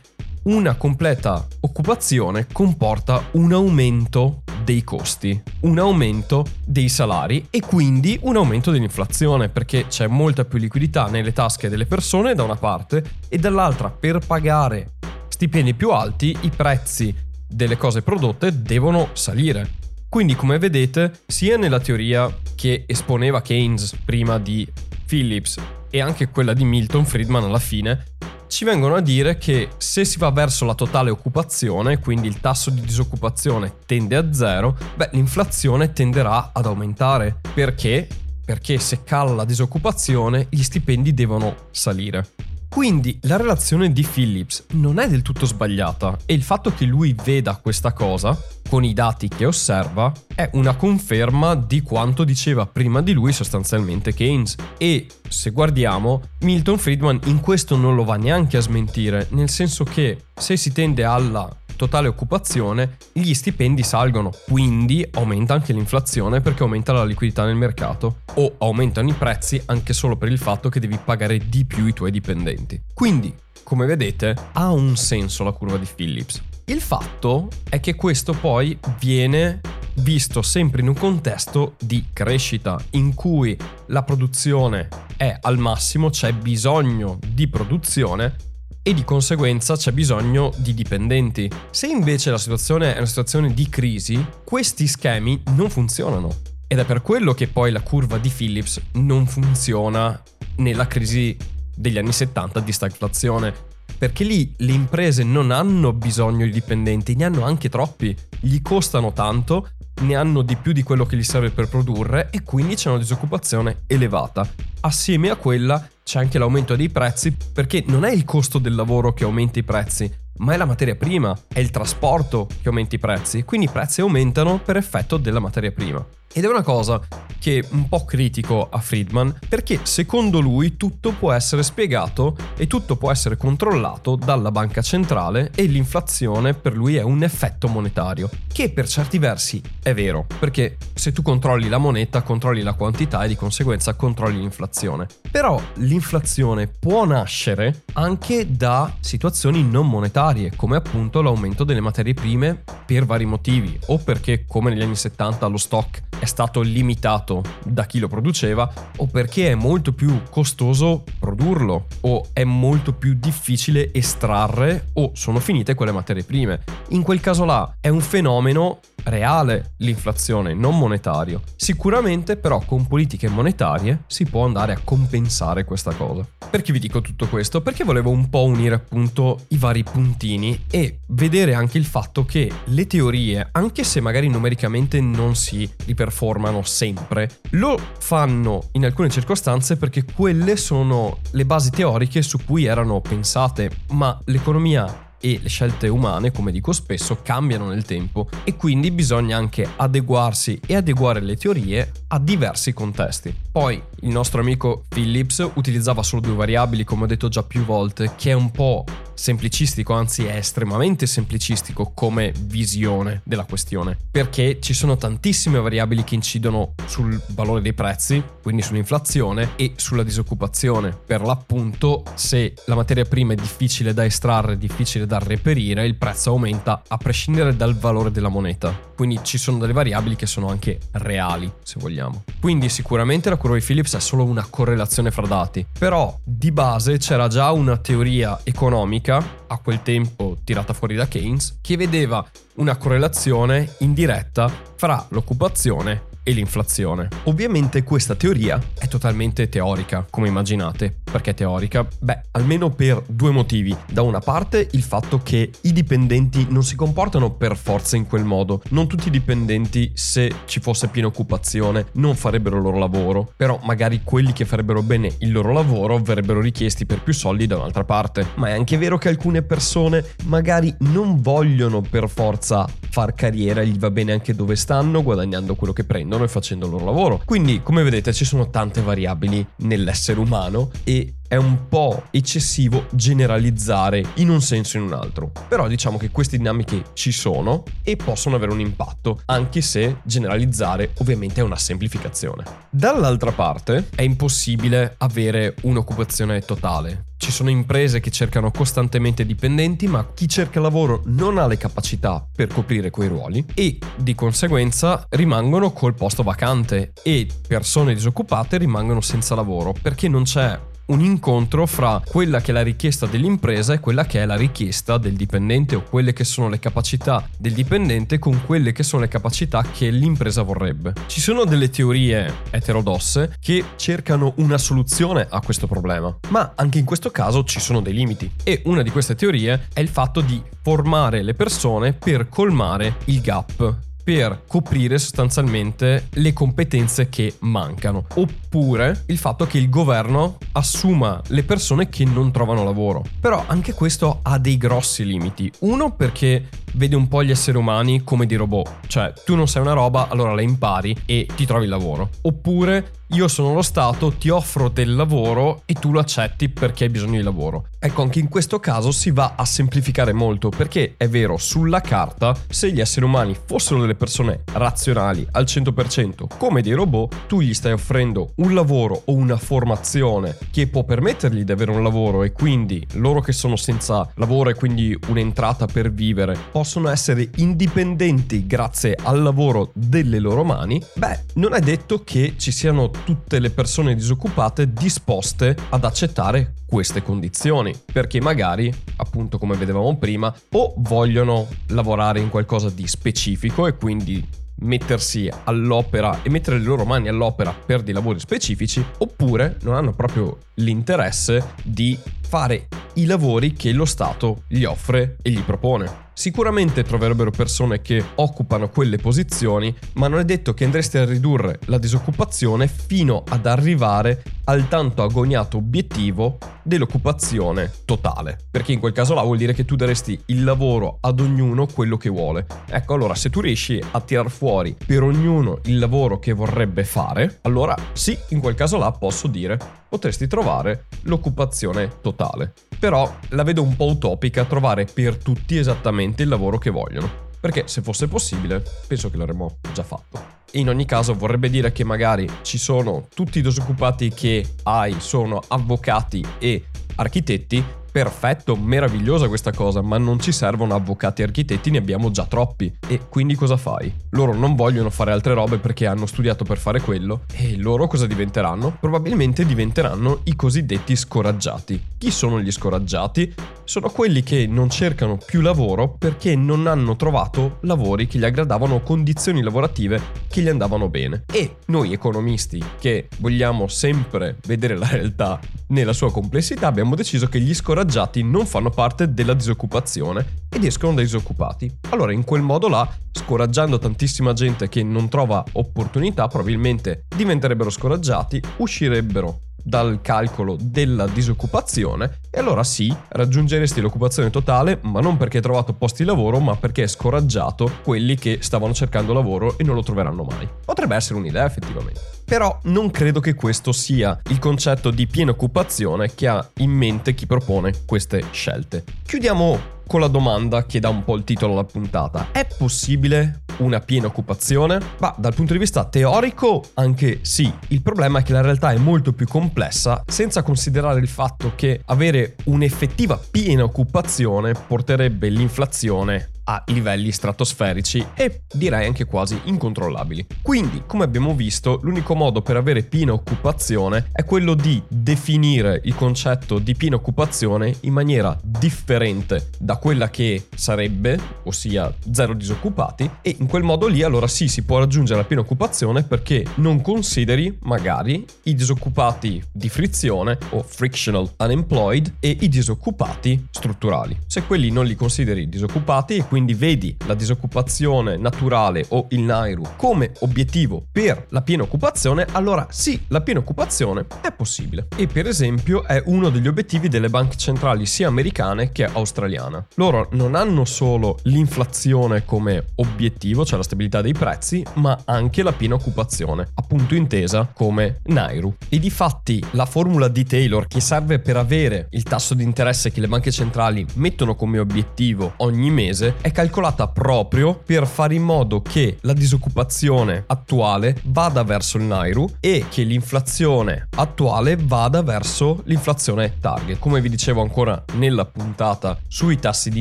una 0.45 0.75
completa 0.75 1.47
occupazione 1.61 2.47
comporta 2.53 3.29
un 3.33 3.53
aumento 3.53 4.43
dei 4.65 4.83
costi, 4.83 5.41
un 5.61 5.79
aumento 5.79 6.45
dei 6.65 6.89
salari 6.89 7.47
e 7.51 7.61
quindi 7.61 8.19
un 8.23 8.37
aumento 8.37 8.71
dell'inflazione 8.71 9.49
perché 9.49 9.87
c'è 9.87 10.07
molta 10.07 10.45
più 10.45 10.59
liquidità 10.59 11.07
nelle 11.07 11.33
tasche 11.33 11.69
delle 11.69 11.87
persone 11.87 12.35
da 12.35 12.43
una 12.43 12.57
parte 12.57 13.05
e 13.29 13.39
dall'altra 13.39 13.91
per 13.91 14.19
pagare 14.19 14.93
stipendi 15.29 15.75
più 15.75 15.91
alti 15.91 16.37
i 16.43 16.51
prezzi 16.51 17.15
delle 17.49 17.77
cose 17.77 18.03
prodotte 18.03 18.63
devono 18.63 19.09
salire. 19.13 19.81
Quindi 20.09 20.37
come 20.37 20.59
vedete 20.59 21.21
sia 21.27 21.57
nella 21.57 21.81
teoria 21.81 22.33
che 22.55 22.85
esponeva 22.87 23.43
Keynes 23.43 23.97
prima 24.05 24.39
di 24.39 24.71
Phillips 25.07 25.59
e 25.91 26.01
anche 26.01 26.29
quella 26.29 26.55
di 26.55 26.65
Milton 26.65 27.05
Friedman 27.05 27.45
alla 27.45 27.59
fine 27.59 28.12
ci 28.53 28.67
vengono 28.67 28.97
a 28.97 29.01
dire 29.01 29.39
che 29.39 29.71
se 29.79 30.05
si 30.05 30.19
va 30.19 30.31
verso 30.31 30.67
la 30.67 30.75
totale 30.75 31.09
occupazione, 31.09 31.99
quindi 31.99 32.29
il 32.29 32.39
tasso 32.39 32.69
di 32.69 32.83
disoccupazione 32.83 33.77
tende 33.87 34.15
a 34.15 34.31
zero, 34.31 34.77
beh, 34.95 35.09
l'inflazione 35.13 35.95
tenderà 35.95 36.51
ad 36.53 36.67
aumentare. 36.67 37.41
Perché? 37.55 38.07
Perché 38.45 38.79
se 38.79 39.05
cala 39.05 39.33
la 39.33 39.47
disoccupazione, 39.47 40.49
gli 40.51 40.63
stipendi 40.63 41.15
devono 41.15 41.69
salire. 41.71 42.29
Quindi 42.73 43.19
la 43.25 43.37
relazione 43.37 43.93
di 43.93 44.03
Phillips 44.03 44.65
non 44.71 44.99
è 44.99 45.07
del 45.07 45.21
tutto 45.21 45.45
sbagliata 45.45 46.17
e 46.25 46.33
il 46.33 46.43
fatto 46.43 46.73
che 46.73 46.87
lui 46.87 47.15
veda 47.23 47.57
questa 47.57 47.93
cosa, 47.93 48.35
con 48.67 48.83
i 48.83 48.95
dati 48.95 49.29
che 49.29 49.45
osserva, 49.45 50.11
è 50.35 50.49
una 50.55 50.75
conferma 50.75 51.55
di 51.55 51.83
quanto 51.83 52.25
diceva 52.25 52.65
prima 52.65 53.03
di 53.03 53.13
lui 53.13 53.35
sostanzialmente 53.35 54.15
Keynes. 54.15 54.55
E 54.79 55.07
se 55.29 55.51
guardiamo, 55.51 56.23
Milton 56.41 56.79
Friedman 56.79 57.21
in 57.25 57.41
questo 57.41 57.77
non 57.77 57.95
lo 57.95 58.05
va 58.05 58.17
neanche 58.17 58.57
a 58.57 58.63
smentire, 58.63 59.27
nel 59.33 59.51
senso 59.51 59.85
che 59.85 60.23
se 60.35 60.57
si 60.57 60.73
tende 60.73 61.05
alla 61.05 61.55
totale 61.83 62.07
occupazione, 62.07 62.97
gli 63.13 63.35
stipendi 63.35 63.83
salgono, 63.83 64.31
quindi 64.47 65.05
aumenta 65.15 65.55
anche 65.55 65.73
l'inflazione 65.73 66.41
perché 66.41 66.63
aumenta 66.63 66.93
la 66.93 67.05
liquidità 67.05 67.45
nel 67.45 67.57
mercato 67.57 68.19
o 68.35 68.55
aumentano 68.59 69.09
i 69.09 69.15
prezzi 69.15 69.61
anche 69.67 69.93
solo 69.93 70.17
per 70.17 70.31
il 70.31 70.39
fatto 70.39 70.69
che 70.69 70.79
devi 70.79 70.97
pagare 71.05 71.39
di 71.49 71.65
più 71.65 71.87
i 71.87 71.93
tuoi 71.93 72.13
dipendenti. 72.13 72.81
Quindi, 72.95 73.35
come 73.65 73.85
vedete, 73.85 74.33
ha 74.53 74.71
un 74.71 74.97
senso 74.97 75.43
la 75.43 75.51
curva 75.51 75.77
di 75.77 75.89
Phillips. 75.93 76.41
Il 76.67 76.81
fatto 76.81 77.49
è 77.69 77.81
che 77.81 77.97
questo 77.97 78.33
poi 78.33 78.79
viene 79.01 79.61
visto 79.95 80.41
sempre 80.41 80.83
in 80.83 80.89
un 80.89 80.95
contesto 80.95 81.75
di 81.81 82.07
crescita 82.13 82.81
in 82.91 83.13
cui 83.13 83.59
la 83.87 84.05
produzione 84.05 84.89
è 85.17 85.37
al 85.41 85.59
massimo, 85.59 86.11
c'è 86.11 86.33
bisogno 86.33 87.19
di 87.27 87.49
produzione 87.49 88.37
e 88.83 88.95
di 88.95 89.05
conseguenza 89.05 89.77
c'è 89.77 89.93
bisogno 89.93 90.53
di 90.57 90.75
dipendenti. 90.75 91.51
Se 91.71 91.87
invece 91.87 92.31
la 92.31 92.39
situazione 92.39 92.95
è 92.95 92.99
una 92.99 93.07
situazione 93.07 93.53
di 93.53 93.69
crisi, 93.69 94.25
questi 94.45 94.87
schemi 94.87 95.43
non 95.57 95.69
funzionano. 95.69 96.35
Ed 96.67 96.79
è 96.79 96.85
per 96.85 97.03
quello 97.03 97.35
che 97.35 97.49
poi 97.49 97.71
la 97.71 97.83
curva 97.83 98.19
di 98.19 98.31
Phillips 98.31 98.81
non 98.93 99.27
funziona 99.27 100.21
nella 100.57 100.87
crisi 100.87 101.37
degli 101.75 101.99
anni 101.99 102.13
70 102.13 102.61
di 102.61 102.73
stagflazione. 102.73 103.71
Perché 104.03 104.25
lì 104.25 104.53
le 104.57 104.73
imprese 104.73 105.23
non 105.23 105.53
hanno 105.53 105.93
bisogno 105.93 106.45
di 106.45 106.51
dipendenti, 106.51 107.15
ne 107.15 107.23
hanno 107.23 107.45
anche 107.45 107.69
troppi, 107.69 108.13
gli 108.41 108.61
costano 108.61 109.13
tanto 109.13 109.69
ne 110.01 110.17
hanno 110.17 110.43
di 110.43 110.57
più 110.57 110.73
di 110.73 110.83
quello 110.83 111.07
che 111.07 111.17
gli 111.17 111.23
serve 111.23 111.51
per 111.51 111.69
produrre 111.69 112.29
e 112.33 112.43
quindi 112.43 112.75
c'è 112.75 112.89
una 112.89 112.99
disoccupazione 112.99 113.83
elevata. 113.87 114.45
Assieme 114.81 115.31
a 115.31 115.37
quella 115.37 115.89
c'è 116.03 116.19
anche 116.19 116.39
l'aumento 116.39 116.75
dei 116.75 116.89
prezzi 116.89 117.31
perché 117.53 117.85
non 117.87 118.05
è 118.05 118.11
il 118.11 118.25
costo 118.25 118.59
del 118.59 118.75
lavoro 118.75 119.13
che 119.13 119.23
aumenta 119.23 119.61
i 119.61 119.63
prezzi, 119.63 120.13
ma 120.39 120.53
è 120.53 120.57
la 120.57 120.65
materia 120.65 120.97
prima, 120.97 121.39
è 121.47 121.61
il 121.61 121.71
trasporto 121.71 122.49
che 122.61 122.67
aumenta 122.67 122.97
i 122.97 122.99
prezzi, 122.99 123.45
quindi 123.45 123.67
i 123.67 123.71
prezzi 123.71 124.01
aumentano 124.01 124.59
per 124.59 124.79
effetto 124.79 125.17
della 125.17 125.39
materia 125.39 125.71
prima. 125.71 126.05
Ed 126.35 126.45
è 126.45 126.49
una 126.49 126.63
cosa 126.63 126.99
che 127.39 127.59
è 127.59 127.67
un 127.73 127.89
po' 127.89 128.07
critico 128.07 128.69
a 128.71 128.79
Friedman 128.79 129.37
perché 129.49 129.81
secondo 129.83 130.41
lui 130.41 130.79
tutto 130.79 131.13
può 131.13 131.31
essere 131.33 131.63
spiegato 131.63 132.37
e 132.57 132.67
tutto 132.67 132.97
può 132.97 133.11
essere 133.11 133.37
controllato 133.37 134.17
dalla 134.17 134.51
banca 134.51 134.81
centrale 134.81 135.51
e 135.55 135.65
l'inflazione 135.65 136.55
per 136.55 136.75
lui 136.75 136.97
è 136.97 137.03
un 137.03 137.23
effetto 137.23 137.69
monetario, 137.69 138.31
che 138.51 138.71
per 138.71 138.89
certi 138.89 139.19
versi 139.19 139.61
è 139.83 139.93
vero, 139.93 140.25
perché 140.39 140.79
se 140.95 141.13
tu 141.13 141.21
controlli 141.21 141.69
la 141.69 141.79
moneta 141.79 142.23
controlli 142.23 142.63
la 142.63 142.75
quantità 142.75 143.25
e 143.25 143.29
di 143.29 143.37
conseguenza 143.37 143.93
controlli 143.93 144.39
l'inflazione. 144.39 145.07
Però 145.31 145.61
l'inflazione 145.75 146.67
può 146.67 147.05
nascere 147.05 147.83
anche 147.95 148.51
da 148.51 148.91
situazioni 149.01 149.63
non 149.63 149.87
monetarie, 149.87 150.53
come 150.57 150.77
appunto 150.77 151.21
l'aumento 151.21 151.65
delle 151.65 151.81
materie 151.81 152.15
prime 152.15 152.63
per 152.87 153.05
vari 153.05 153.27
motivi, 153.27 153.79
o 153.89 153.99
perché 153.99 154.45
come 154.47 154.71
negli 154.71 154.83
anni 154.83 154.97
70 154.97 155.47
lo 155.47 155.59
stock 155.59 156.03
è 156.23 156.27
stato 156.27 156.61
limitato 156.61 157.43
da 157.65 157.85
chi 157.85 157.99
lo 157.99 158.07
produceva 158.07 158.73
o 158.99 159.07
perché 159.07 159.51
è 159.51 159.55
molto 159.57 159.93
più 159.93 160.23
costoso 160.31 161.03
produrlo 161.19 161.89
o 162.03 162.29
è 162.33 162.45
molto 162.45 162.93
più 162.93 163.15
difficile 163.15 163.93
estrarre 163.93 164.91
o 164.93 165.11
sono 165.15 165.41
finite 165.41 165.75
quelle 165.75 165.91
materie 165.91 166.23
prime. 166.23 166.63
In 166.91 167.03
quel 167.03 167.19
caso 167.19 167.45
là 167.45 167.75
è 167.81 167.89
un 167.89 168.01
fenomeno 168.01 168.79
reale 169.05 169.75
l'inflazione, 169.79 170.55
non 170.55 170.79
monetario. 170.79 171.43
Sicuramente 171.57 172.37
però 172.37 172.61
con 172.61 172.87
politiche 172.87 173.29
monetarie 173.29 174.05
si 174.07 174.25
può 174.25 174.45
andare 174.45 174.73
a 174.73 174.81
compensare 174.83 175.65
questa 175.65 175.93
cosa. 175.93 176.27
Perché 176.51 176.73
vi 176.73 176.79
dico 176.79 177.01
tutto 177.01 177.29
questo? 177.29 177.63
Perché 177.63 177.85
volevo 177.85 178.11
un 178.11 178.29
po' 178.29 178.45
unire 178.45 178.75
appunto 178.75 179.45
i 179.49 179.57
vari 179.57 179.83
puntini 179.83 180.65
e 180.71 181.01
vedere 181.09 181.55
anche 181.55 181.79
il 181.79 181.85
fatto 181.85 182.25
che 182.25 182.51
le 182.65 182.87
teorie, 182.87 183.49
anche 183.53 183.85
se 183.85 184.01
magari 184.01 184.29
numericamente 184.29 185.01
non 185.01 185.35
si 185.35 185.71
riperformano 185.87 186.63
sempre, 186.63 187.41
lo 187.51 187.79
fanno 187.99 188.69
in 188.73 188.85
alcune 188.85 189.09
circostanze 189.09 189.77
perché 189.77 190.05
quelle 190.05 190.57
sono 190.57 191.19
le 191.31 191.45
basi 191.47 191.71
teoriche 191.71 192.23
su 192.23 192.39
cui 192.45 192.65
erano 192.65 193.01
pensate, 193.01 193.71
ma 193.91 194.19
l'economia 194.27 195.11
e 195.25 195.39
le 195.41 195.49
scelte 195.49 195.87
umane, 195.87 196.33
come 196.33 196.51
dico 196.51 196.73
spesso, 196.73 197.21
cambiano 197.23 197.69
nel 197.69 197.85
tempo 197.85 198.29
e 198.43 198.57
quindi 198.57 198.91
bisogna 198.91 199.37
anche 199.37 199.67
adeguarsi 199.77 200.61
e 200.67 200.75
adeguare 200.75 201.21
le 201.21 201.37
teorie 201.37 201.93
a 202.09 202.19
diversi 202.19 202.73
contesti. 202.73 203.33
Poi 203.53 203.81
il 204.01 204.11
nostro 204.11 204.41
amico 204.41 204.85
Phillips 204.89 205.49
utilizzava 205.55 206.03
solo 206.03 206.21
due 206.21 206.35
variabili, 206.35 206.83
come 206.83 207.05
ho 207.05 207.07
detto 207.07 207.29
già 207.29 207.45
più 207.45 207.65
volte, 207.65 208.15
che 208.17 208.31
è 208.31 208.35
un 208.35 208.51
po' 208.51 208.85
semplicistico, 209.23 209.93
anzi 209.93 210.25
è 210.25 210.35
estremamente 210.35 211.07
semplicistico 211.07 211.93
come 211.95 212.33
visione 212.37 213.21
della 213.23 213.45
questione, 213.45 213.97
perché 214.11 214.59
ci 214.61 214.75
sono 214.75 214.97
tantissime 214.97 215.61
variabili 215.61 216.03
che 216.03 216.17
incidono 216.17 216.75
sul 216.87 217.23
valore 217.29 217.63
dei 217.63 217.73
prezzi, 217.73 218.21
quindi 218.43 218.63
sull'inflazione 218.63 219.51
e 219.55 219.75
sulla 219.77 220.03
disoccupazione. 220.03 220.99
Per 221.07 221.21
l'appunto, 221.21 222.03
se 222.15 222.55
la 222.67 222.75
materia 222.75 223.05
prima 223.05 223.35
è 223.35 223.37
difficile 223.37 223.95
da 223.95 224.05
estrarre, 224.05 224.59
difficile 224.59 225.07
da 225.07 225.21
reperire, 225.21 225.87
il 225.87 225.95
prezzo 225.95 226.31
aumenta 226.31 226.83
a 226.89 226.97
prescindere 226.97 227.55
dal 227.55 227.77
valore 227.77 228.11
della 228.11 228.29
moneta. 228.29 228.91
Quindi 229.03 229.19
ci 229.25 229.37
sono 229.37 229.59
delle 229.59 229.73
variabili 229.73 230.15
che 230.15 230.27
sono 230.27 230.47
anche 230.47 230.79
reali, 230.93 231.51
se 231.65 231.81
vogliamo. 231.81 232.23
Quindi 232.41 232.69
sicuramente 232.69 233.31
la 233.31 233.37
curva 233.37 233.57
di 233.57 233.65
Phillips 233.65 233.97
è 233.97 234.01
solo 234.01 234.23
una 234.23 234.47
correlazione 234.49 235.11
fra 235.11 235.27
dati, 235.27 235.67
però 235.77 236.17
di 236.23 236.53
base 236.53 236.99
c'era 236.99 237.27
già 237.27 237.51
una 237.51 237.79
teoria 237.79 238.39
economica 238.45 239.41
a 239.49 239.59
quel 239.59 239.83
tempo 239.83 240.37
tirata 240.45 240.73
fuori 240.73 240.95
da 240.95 241.09
Keynes, 241.09 241.59
che 241.61 241.77
vedeva 241.77 242.25
una 242.55 242.77
correlazione 242.77 243.75
indiretta 243.79 244.49
fra 244.77 245.05
l'occupazione 245.09 246.11
e 246.23 246.31
l'inflazione. 246.31 247.09
Ovviamente 247.25 247.83
questa 247.83 248.15
teoria 248.15 248.61
è 248.79 248.87
totalmente 248.87 249.49
teorica, 249.49 250.07
come 250.09 250.29
immaginate. 250.29 250.99
Perché 251.13 251.35
teorica? 251.35 251.87
Beh, 251.99 252.23
almeno 252.31 252.71
per 252.71 253.03
due 253.07 253.31
motivi. 253.33 253.77
Da 253.91 254.01
una 254.01 254.21
parte 254.21 254.67
il 254.71 254.83
fatto 254.83 255.21
che 255.23 255.51
i 255.61 255.73
dipendenti 255.75 256.47
non 256.49 256.65
si 256.65 256.75
comportano 256.75 257.33
per 257.33 257.55
forza 257.55 257.97
in 257.97 258.07
quel 258.07 258.25
modo. 258.25 258.63
Non 258.71 258.89
tutti 258.89 259.09
i 259.09 259.11
dipendenti, 259.11 259.93
se 259.93 260.33
ci 260.47 260.59
fosse 260.61 260.89
piena 260.89 261.09
occupazione, 261.09 261.89
non 261.93 262.17
farebbero 262.17 262.57
il 262.57 262.63
loro 262.63 262.79
lavoro. 262.79 263.31
Però 263.37 263.61
magari 263.63 264.01
quelli 264.03 264.33
che 264.33 264.47
farebbero 264.47 264.83
bene 264.83 265.15
il 265.19 265.33
loro 265.33 265.53
lavoro 265.53 265.99
verrebbero 265.99 266.41
richiesti 266.41 266.87
per 266.87 267.03
più 267.03 267.13
soldi 267.13 267.47
da 267.47 267.57
un'altra 267.57 267.85
parte. 267.85 268.29
Ma 268.37 268.49
è 268.49 268.53
anche 268.53 268.79
vero 268.79 268.97
che 268.97 269.11
alcune 269.11 269.43
persone 269.43 270.15
magari 270.25 270.75
non 270.79 271.21
vogliono 271.21 271.83
per 271.83 272.09
forza 272.09 272.67
far 272.89 273.15
carriera, 273.15 273.63
gli 273.63 273.79
va 273.79 273.91
bene 273.91 274.13
anche 274.13 274.35
dove 274.35 274.57
stanno, 274.57 275.03
guadagnando 275.03 275.55
quello 275.57 275.75
che 275.75 275.85
prendono 275.85 276.25
e 276.25 276.29
facendo 276.29 276.67
il 276.67 276.73
loro 276.73 276.87
lavoro. 276.87 277.21
Quindi, 277.25 277.61
come 277.63 277.83
vedete, 277.83 278.15
ci 278.15 278.25
sono 278.25 278.49
tante 278.49 278.81
variabili 278.81 279.45
nell'essere 279.57 280.19
umano 280.19 280.71
e 280.85 281.02
è 281.33 281.37
un 281.37 281.67
po' 281.67 282.05
eccessivo 282.11 282.85
generalizzare 282.91 284.05
in 284.17 284.29
un 284.29 284.43
senso 284.43 284.77
o 284.77 284.81
in 284.81 284.87
un 284.89 284.93
altro. 284.93 285.33
Però 285.49 285.67
diciamo 285.67 285.97
che 285.97 286.11
queste 286.11 286.37
dinamiche 286.37 286.85
ci 286.93 287.11
sono 287.11 287.63
e 287.83 287.97
possono 287.97 288.37
avere 288.37 288.53
un 288.53 288.61
impatto, 288.61 289.23
anche 289.25 289.63
se 289.63 290.01
generalizzare 290.03 290.93
ovviamente 290.99 291.41
è 291.41 291.43
una 291.43 291.57
semplificazione. 291.57 292.45
Dall'altra 292.69 293.33
parte 293.33 293.89
è 293.95 294.03
impossibile 294.03 294.97
avere 294.99 295.55
un'occupazione 295.63 296.41
totale. 296.41 297.07
Ci 297.17 297.31
sono 297.31 297.49
imprese 297.49 298.01
che 298.01 298.11
cercano 298.11 298.51
costantemente 298.51 299.25
dipendenti, 299.25 299.87
ma 299.87 300.11
chi 300.13 300.29
cerca 300.29 300.61
lavoro 300.61 301.03
non 301.07 301.39
ha 301.39 301.47
le 301.47 301.57
capacità 301.57 302.27
per 302.35 302.49
coprire 302.49 302.91
quei 302.91 303.09
ruoli 303.09 303.47
e 303.55 303.79
di 303.97 304.15
conseguenza 304.15 305.07
rimangono 305.09 305.73
col 305.73 305.95
posto 305.95 306.23
vacante 306.23 306.93
e 307.03 307.27
persone 307.47 307.95
disoccupate 307.95 308.59
rimangono 308.59 309.01
senza 309.01 309.35
lavoro 309.35 309.73
perché 309.81 310.09
non 310.09 310.25
c'è 310.25 310.59
un 310.87 311.01
incontro 311.01 311.67
fra 311.67 312.03
quella 312.05 312.41
che 312.41 312.51
è 312.51 312.55
la 312.55 312.63
richiesta 312.63 313.07
dell'impresa 313.07 313.73
e 313.73 313.81
quella 313.81 314.05
che 314.05 314.23
è 314.23 314.27
la 314.27 314.37
richiesta 314.37 314.99
del 314.99 315.15
dipendente 315.15 315.77
o 315.77 315.83
quelle 315.83 316.13
che 316.13 316.25
sono 316.25 316.49
le 316.49 316.59
capacità 316.59 317.27
del 317.37 317.53
dipendente 317.53 318.19
con 318.19 318.45
quelle 318.45 318.73
che 318.73 318.83
sono 318.83 319.03
le 319.03 319.09
capacità 319.09 319.63
che 319.63 319.91
l'impresa 319.91 320.43
vorrebbe. 320.43 320.93
Ci 321.07 321.21
sono 321.21 321.45
delle 321.45 321.71
teorie 321.71 322.33
eterodosse 322.51 323.37
che 323.41 323.65
cercano 323.77 324.35
una 324.37 324.59
soluzione 324.59 325.27
a 325.29 325.41
questo 325.41 325.67
problema, 325.67 326.15
ma 326.29 326.53
anche 326.57 326.79
in 326.79 326.85
questo 326.85 327.11
caso 327.11 327.45
ci 327.45 327.61
sono 327.61 327.81
dei 327.81 327.93
limiti 327.93 328.31
e 328.43 328.63
una 328.65 328.83
di 328.83 328.91
queste 328.91 329.15
teorie 329.15 329.69
è 329.73 329.81
il 329.81 329.89
fatto 329.89 330.21
di 330.21 330.43
formare 330.63 331.23
le 331.23 331.35
persone 331.35 331.93
per 331.93 332.29
colmare 332.29 332.97
il 333.07 333.21
gap 333.21 333.91
per 334.03 334.43
coprire 334.47 334.99
sostanzialmente 334.99 336.09
le 336.15 336.33
competenze 336.33 337.09
che 337.09 337.37
mancano. 337.41 338.07
Oppure 338.15 339.05
il 339.07 339.19
fatto 339.19 339.47
che 339.47 339.59
il 339.59 339.69
governo 339.69 340.39
assuma 340.53 341.21
le 341.29 341.43
persone 341.45 341.89
che 341.89 342.05
non 342.05 342.33
trovano 342.33 342.65
lavoro. 342.65 343.05
Però 343.21 343.45
anche 343.47 343.75
questo 343.75 344.21
ha 344.23 344.39
dei 344.39 344.57
grossi 344.57 345.05
limiti. 345.05 345.51
Uno 345.61 345.93
perché 345.93 346.49
vede 346.73 346.97
un 346.97 347.09
po' 347.09 347.23
gli 347.23 347.31
esseri 347.31 347.57
umani 347.57 348.03
come 348.05 348.27
dei 348.27 348.37
robot. 348.37 348.87
Cioè, 348.87 349.13
tu 349.25 349.35
non 349.35 349.49
sai 349.49 349.63
una 349.63 349.73
roba, 349.73 350.09
allora 350.09 350.35
la 350.35 350.43
impari 350.43 350.97
e 351.07 351.27
ti 351.35 351.47
trovi 351.47 351.65
il 351.65 351.71
lavoro. 351.71 352.11
Oppure 352.23 353.01
io 353.13 353.29
sono 353.29 353.53
lo 353.53 353.61
Stato, 353.61 354.13
ti 354.13 354.31
offro 354.31 354.71
del 354.71 354.95
lavoro 354.95 355.63
e 355.67 355.75
tu 355.75 355.93
lo 355.93 356.01
accetti 356.01 356.49
perché 356.49 356.85
hai 356.85 356.91
bisogno 356.91 357.19
di 357.19 357.23
lavoro. 357.23 357.67
Ecco, 357.79 358.01
anche 358.01 358.21
in 358.21 358.29
questo 358.29 358.59
caso 358.59 358.91
si 358.91 359.11
va 359.11 359.35
a 359.37 359.45
semplificare 359.45 360.15
molto 360.15 360.49
perché 360.49 360.95
è 360.97 361.09
vero, 361.09 361.37
sulla 361.37 361.83
carta, 361.83 362.35
se 362.49 362.73
gli 362.73 362.81
esseri 362.81 363.05
umani 363.05 363.37
fossero 363.45 363.81
delle 363.81 363.97
persone 363.97 364.45
razionali 364.53 365.27
al 365.33 365.45
100% 365.45 366.25
come 366.39 366.63
dei 366.63 366.73
robot, 366.73 367.27
tu 367.27 367.43
gli 367.43 367.53
stai 367.53 367.73
offrendo 367.73 368.33
un 368.37 368.55
lavoro 368.55 369.03
o 369.05 369.13
una 369.13 369.37
formazione 369.37 370.39
che 370.51 370.67
può 370.69 370.85
permettergli 370.85 371.45
di 371.45 371.53
avere 371.53 371.73
un 371.73 371.83
lavoro 371.83 372.23
e 372.23 372.33
quindi 372.33 372.87
loro 372.93 373.21
che 373.21 373.33
sono 373.33 373.57
senza 373.57 374.11
lavoro 374.15 374.49
e 374.49 374.55
quindi 374.55 374.97
un'entrata 375.09 375.67
per 375.67 375.93
vivere 375.93 376.35
possono 376.63 376.91
essere 376.91 377.29
indipendenti 377.39 378.47
grazie 378.47 378.97
al 379.03 379.21
lavoro 379.21 379.73
delle 379.75 380.21
loro 380.21 380.45
mani, 380.45 380.81
beh, 380.95 381.25
non 381.35 381.55
è 381.55 381.59
detto 381.59 382.05
che 382.05 382.35
ci 382.37 382.53
siano 382.53 382.89
tutte 382.89 383.41
le 383.41 383.51
persone 383.51 383.97
disoccupate 383.97 384.73
disposte 384.73 385.57
ad 385.71 385.85
accettare 385.85 386.55
queste 386.65 387.03
condizioni, 387.03 387.75
perché 387.93 388.21
magari, 388.21 388.73
appunto 388.99 389.39
come 389.39 389.57
vedevamo 389.57 389.97
prima, 389.97 390.33
o 390.53 390.75
vogliono 390.77 391.49
lavorare 391.71 392.21
in 392.21 392.29
qualcosa 392.29 392.71
di 392.71 392.87
specifico 392.87 393.67
e 393.67 393.75
quindi 393.75 394.25
mettersi 394.61 395.29
all'opera 395.43 396.23
e 396.23 396.31
mettere 396.31 396.59
le 396.59 396.65
loro 396.65 396.85
mani 396.85 397.09
all'opera 397.09 397.53
per 397.53 397.83
dei 397.83 397.93
lavori 397.93 398.21
specifici, 398.21 398.85
oppure 398.99 399.57
non 399.63 399.75
hanno 399.75 399.95
proprio 399.95 400.39
l'interesse 400.55 401.55
di 401.65 401.99
fare 402.21 402.69
i 402.95 403.05
lavori 403.05 403.53
che 403.53 403.73
lo 403.73 403.85
Stato 403.85 404.45
gli 404.47 404.63
offre 404.63 405.17
e 405.23 405.31
gli 405.31 405.43
propone. 405.43 406.02
Sicuramente 406.15 406.83
troverebbero 406.85 407.31
persone 407.31 407.81
che 407.81 408.05
occupano 408.17 408.69
quelle 408.69 408.99
posizioni, 408.99 409.75
ma 409.95 410.09
non 410.09 410.19
è 410.21 410.25
detto 410.25 410.53
che 410.53 410.65
andresti 410.65 410.99
a 410.99 411.05
ridurre 411.05 411.59
la 411.67 411.79
disoccupazione 411.79 412.69
fino 412.69 413.25
ad 413.27 413.47
arrivare 413.47 414.23
al 414.45 414.69
tanto 414.69 415.03
agognato 415.03 415.57
obiettivo 415.57 416.39
dell'occupazione 416.63 417.71
totale. 417.85 418.39
Perché 418.51 418.73
in 418.73 418.79
quel 418.79 418.93
caso 418.93 419.15
là 419.15 419.23
vuol 419.23 419.39
dire 419.39 419.55
che 419.55 419.65
tu 419.65 419.75
daresti 419.75 420.21
il 420.27 420.45
lavoro 420.45 420.99
ad 421.01 421.19
ognuno 421.21 421.67
quello 421.67 421.97
che 421.97 422.11
vuole. 422.11 422.47
Ecco, 422.69 422.95
allora 422.95 423.15
se 423.15 423.31
tu 423.31 423.41
riesci 423.41 423.83
a 423.93 424.01
tirar 424.01 424.31
fuori 424.31 424.77
per 424.87 425.03
ognuno 425.03 425.61
il 425.65 425.79
lavoro 425.79 426.19
che 426.19 426.33
vorrebbe 426.33 426.85
fare, 426.85 427.39
allora 427.43 427.75
sì, 427.93 428.17
in 428.29 428.41
quel 428.41 428.55
caso 428.55 428.77
là 428.77 428.93
posso 428.93 429.29
dire 429.29 429.81
potresti 429.93 430.27
trovare 430.27 430.87
l'occupazione 431.03 431.99
totale. 432.01 432.55
Però 432.79 433.15
la 433.29 433.43
vedo 433.43 433.63
un 433.63 433.77
po' 433.77 433.85
utopica 433.85 434.47
trovare 434.47 434.87
per 434.87 435.19
tutti 435.19 435.59
esattamente 435.59 436.23
il 436.23 436.31
lavoro 436.31 436.57
che 436.57 436.71
vogliono. 436.71 437.29
Perché 437.39 437.65
se 437.67 437.83
fosse 437.83 438.09
possibile, 438.09 438.63
penso 438.87 439.11
che 439.11 439.19
l'avremmo 439.19 439.59
già 439.75 439.83
fatto. 439.83 440.41
In 440.53 440.71
ogni 440.71 440.87
caso 440.87 441.13
vorrebbe 441.13 441.51
dire 441.51 441.73
che 441.73 441.85
magari 441.85 442.27
ci 442.41 442.57
sono 442.57 443.07
tutti 443.15 443.41
i 443.41 443.43
disoccupati 443.43 444.09
che 444.09 444.55
hai 444.63 444.97
sono 444.99 445.43
avvocati 445.49 446.25
e 446.39 446.65
architetti 446.95 447.63
perfetto, 447.93 448.57
meravigliosa 448.57 449.29
questa 449.29 449.53
cosa, 449.53 449.83
ma 449.83 449.99
non 449.99 450.19
ci 450.19 450.33
servono 450.33 450.75
avvocati 450.75 451.21
e 451.21 451.27
architetti, 451.27 451.71
ne 451.71 451.79
abbiamo 451.79 452.11
già 452.11 452.25
troppi. 452.25 452.75
E 452.89 453.03
quindi 453.09 453.35
cosa 453.35 453.59
fai? 453.59 453.95
Loro 454.11 454.35
non 454.35 454.57
vogliono 454.57 454.89
fare 454.89 455.13
altre 455.13 455.35
robe 455.35 455.59
perché 455.59 455.87
hanno 455.87 456.07
studiato 456.07 456.45
per 456.45 456.59
fare 456.59 456.81
quello. 456.81 457.21
E 457.35 457.57
loro 457.59 457.87
cosa 457.87 458.07
diventeranno? 458.07 458.77
Probabilmente 458.81 459.45
diventeranno 459.45 460.21
i 460.25 460.35
cosiddetti 460.35 460.97
scoraggiati. 460.97 461.85
Chi 461.99 462.11
sono 462.11 462.41
gli 462.41 462.51
scoraggiati? 462.51 463.35
Sono 463.65 463.91
quelli 463.91 464.23
che 464.23 464.47
non 464.47 464.69
cercano 464.69 465.19
più 465.25 465.41
lavoro 465.41 465.95
perché 465.97 466.35
non 466.35 466.67
hanno 466.67 466.97
trovato 466.97 467.59
lavori 467.63 468.07
che 468.07 468.19
gli 468.19 468.25
aggradavano 468.25 468.83
condizioni 468.83 469.41
lavorative 469.41 470.01
che 470.29 470.43
gli 470.43 470.49
andavano 470.49 470.89
bene. 470.89 471.25
E 471.33 471.57
noi 471.67 471.93
economisti 471.93 472.63
che 472.79 473.09
vogliamo 473.19 473.69
sempre 473.69 474.37
vedere 474.47 474.77
la 474.77 474.89
realtà 474.89 475.41
nella 475.69 475.93
sua 475.93 476.13
complessità 476.13 476.67
abbiamo 476.67 476.95
deciso 476.95 477.29
che 477.29 477.41
gli 477.41 477.55
scoraggiati 477.55 478.23
non 478.23 478.47
fanno 478.47 478.69
parte 478.69 479.15
della 479.15 479.33
disoccupazione 479.33 480.41
ed 480.51 480.65
escono 480.65 480.95
dai 480.95 481.05
disoccupati. 481.05 481.79
Allora 481.91 482.13
in 482.13 482.25
quel 482.25 482.43
modo 482.43 482.69
là, 482.69 482.87
scoraggiando 483.11 483.79
tantissima 483.79 484.35
gente 484.35 484.69
che 484.69 484.83
non 484.83 485.09
trova 485.09 485.43
opportunità, 485.53 486.27
probabilmente 486.27 487.05
diventerebbero 487.17 487.71
scoraggiati, 487.71 488.43
uscirebbero 488.59 489.52
dal 489.63 490.01
calcolo 490.03 490.57
della 490.61 491.07
disoccupazione 491.07 492.19
e 492.31 492.39
allora 492.39 492.65
sì, 492.65 492.95
raggiungeresti 493.09 493.81
l'occupazione 493.81 494.31
totale, 494.31 494.79
ma 494.83 495.01
non 495.01 495.17
perché 495.17 495.37
hai 495.37 495.43
trovato 495.43 495.73
posti 495.75 496.03
di 496.03 496.09
lavoro, 496.09 496.41
ma 496.41 496.57
perché 496.57 496.83
hai 496.83 496.89
scoraggiato 496.89 497.71
quelli 497.83 498.17
che 498.17 498.39
stavano 498.41 498.73
cercando 498.73 499.13
lavoro 499.13 499.59
e 499.59 499.65
non 499.65 499.75
lo 499.75 499.83
troveranno 499.83 500.25
mai. 500.25 500.49
Potrebbe 500.65 500.95
essere 500.95 501.19
un'idea 501.19 501.45
effettivamente. 501.45 502.01
Però 502.25 502.59
non 502.65 502.91
credo 502.91 503.21
che 503.21 503.35
questo 503.35 503.73
sia 503.73 504.19
il 504.29 504.39
concetto 504.39 504.91
di 504.91 505.07
piena 505.07 505.33
occupazione 505.33 506.15
che 506.15 506.27
ha 506.27 506.49
in 506.59 506.71
mente 506.71 507.15
chi 507.15 507.27
propone 507.27 507.73
queste 507.85 508.25
scelte. 508.31 508.85
Chiudiamo 509.05 509.81
con 509.93 510.01
la 510.01 510.09
domanda 510.09 510.65
che 510.65 510.81
dà 510.81 510.89
un 510.89 511.05
po' 511.05 511.17
il 511.17 511.25
titolo 511.25 511.53
alla 511.53 511.65
puntata. 511.65 512.29
È 512.33 512.47
possibile 512.57 513.43
una 513.59 513.79
piena 513.81 514.07
occupazione? 514.07 514.81
Ma 515.01 515.15
dal 515.19 515.35
punto 515.35 515.53
di 515.53 515.59
vista 515.59 515.85
teorico 515.85 516.65
anche 516.75 517.19
sì. 517.21 517.53
Il 517.69 517.83
problema 517.83 518.21
è 518.21 518.23
che 518.23 518.33
la 518.33 518.41
realtà 518.41 518.73
è 518.73 518.79
molto 518.79 519.13
più 519.13 519.27
complessa 519.27 520.03
senza 520.07 520.43
considerare 520.43 520.99
il 520.99 521.09
fatto 521.09 521.53
che 521.55 521.83
avere 521.85 522.37
un'effettiva 522.45 523.21
piena 523.31 523.65
occupazione 523.65 524.55
porterebbe 524.55 525.29
l'inflazione 525.29 526.31
a 526.45 526.63
livelli 526.67 527.13
stratosferici 527.13 528.05
e 528.15 528.43
direi 528.53 528.87
anche 528.87 529.05
quasi 529.05 529.39
incontrollabili. 529.45 530.27
Quindi, 530.43 530.83
come 530.87 531.05
abbiamo 531.05 531.35
visto, 531.35 531.79
l'unico 531.83 532.15
modo 532.15 532.43
per 532.43 532.57
avere 532.57 532.83
piena 532.83 533.13
occupazione 533.13 534.09
è 534.13 534.25
quello 534.25 534.55
di 534.55 534.83
definire 534.89 535.81
il 535.85 535.95
concetto 535.95 536.59
di 536.59 536.75
piena 536.75 536.97
occupazione 536.97 537.77
in 537.81 537.93
maniera 537.93 538.37
differente 538.43 539.51
da 539.59 539.77
quella 539.77 540.11
che 540.11 540.49
sarebbe, 540.55 541.19
ossia 541.45 541.93
zero 542.11 542.35
disoccupati, 542.35 543.09
e 543.23 543.37
in 543.39 543.47
quel 543.47 543.63
modo 543.63 543.87
lì 543.87 544.03
allora 544.03 544.27
sì 544.27 544.49
si 544.49 544.63
può 544.63 544.79
raggiungere 544.79 545.21
la 545.21 545.27
piena 545.27 545.43
occupazione 545.43 546.03
perché 546.03 546.45
non 546.57 546.81
consideri 546.81 547.57
magari 547.63 548.25
i 548.45 548.55
disoccupati 548.55 549.43
di 549.51 549.69
frizione 549.69 550.39
o 550.51 550.63
frictional 550.63 551.31
unemployed 551.39 552.15
e 552.21 552.37
i 552.41 552.49
disoccupati 552.49 553.47
strutturali. 553.51 554.19
Se 554.27 554.43
quelli 554.43 554.71
non 554.71 554.87
li 554.87 554.95
consideri 554.95 555.49
disoccupati 555.49 556.25
quindi 556.33 556.55
vedi 556.55 556.97
la 557.05 557.13
disoccupazione 557.13 558.17
naturale 558.17 558.87
o 558.89 559.05
il 559.11 559.21
Nairu 559.21 559.67
come 559.77 560.13
obiettivo 560.21 560.83
per 560.91 561.27
la 561.29 561.43
piena 561.43 561.65
occupazione, 561.65 562.27
allora 562.33 562.67
sì, 562.71 562.99
la 563.09 563.21
piena 563.21 563.41
occupazione 563.41 564.07
è 564.23 564.33
possibile. 564.33 564.89
E 564.97 565.07
per 565.07 565.27
esempio 565.27 565.85
è 565.85 566.03
uno 566.07 566.31
degli 566.31 566.49
obiettivi 566.49 566.89
delle 566.89 567.11
banche 567.11 567.37
centrali 567.37 567.85
sia 567.85 568.09
americane 568.09 568.73
che 568.73 568.87
australiane. 568.87 569.67
Loro 569.75 570.09
non 570.13 570.35
hanno 570.35 570.65
solo 570.65 571.19
l'inflazione 571.25 572.25
come 572.25 572.65
obiettivo, 572.77 573.45
cioè 573.45 573.59
la 573.59 573.65
stabilità 573.65 574.01
dei 574.01 574.15
prezzi, 574.15 574.65
ma 574.77 574.99
anche 575.05 575.43
la 575.43 575.53
piena 575.53 575.75
occupazione, 575.75 576.49
appunto 576.55 576.95
intesa 576.95 577.51
come 577.53 578.01
Nairu. 578.05 578.57
E 578.71 578.79
di 578.79 578.89
fatti 578.89 579.45
la 579.51 579.67
formula 579.67 580.09
di 580.09 580.25
Taylor 580.25 580.67
che 580.67 580.81
serve 580.81 581.19
per 581.19 581.37
avere 581.37 581.89
il 581.91 582.05
tasso 582.05 582.33
di 582.33 582.43
interesse 582.43 582.91
che 582.91 583.01
le 583.01 583.09
banche 583.09 583.31
centrali 583.31 583.85
mettono 583.97 584.35
come 584.35 584.59
obiettivo 584.59 585.35
ogni 585.37 585.71
mese 585.71 586.21
è 586.23 586.31
calcolata 586.31 586.87
proprio 586.87 587.55
per 587.55 587.85
fare 587.85 588.15
in 588.15 588.23
modo 588.23 588.63
che 588.63 588.99
la 589.01 589.13
disoccupazione 589.13 590.23
attuale 590.29 590.97
vada 591.07 591.43
verso 591.43 591.79
il 591.79 591.83
Nairu 591.83 592.37
e 592.39 592.67
che 592.71 592.85
l'inflazione 592.85 593.89
attuale 593.97 594.57
vada 594.57 595.03
verso 595.03 595.63
l'inflazione 595.65 596.39
target. 596.41 596.79
Come 596.79 597.01
vi 597.01 597.09
dicevo 597.09 597.43
ancora 597.43 597.83
nella 597.95 598.25
puntata 598.25 598.97
sui 599.09 599.41
tassi 599.41 599.69
di 599.69 599.81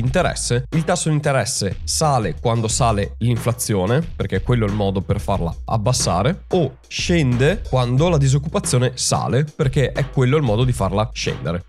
interesse, 0.00 0.66
il 0.70 0.84
tasso 0.84 1.08
di 1.08 1.14
interesse 1.14 1.78
sale 1.84 2.34
quando 2.40 2.66
sale 2.66 3.14
l'inflazione, 3.18 4.00
perché 4.00 4.42
quello 4.42 4.66
è 4.66 4.68
il 4.68 4.74
modo 4.74 5.00
per 5.00 5.20
farla 5.20 5.54
abbassare, 5.66 6.42
o 6.48 6.78
scende 6.88 7.62
quando 7.68 8.08
la 8.08 8.18
disoccupazione 8.18 8.92
sale, 8.94 9.44
perché 9.44 9.92
è 9.92 10.10
quello 10.10 10.36
il 10.36 10.42
modo 10.42 10.64
di 10.64 10.72
farla 10.72 11.08
scendere. 11.12 11.66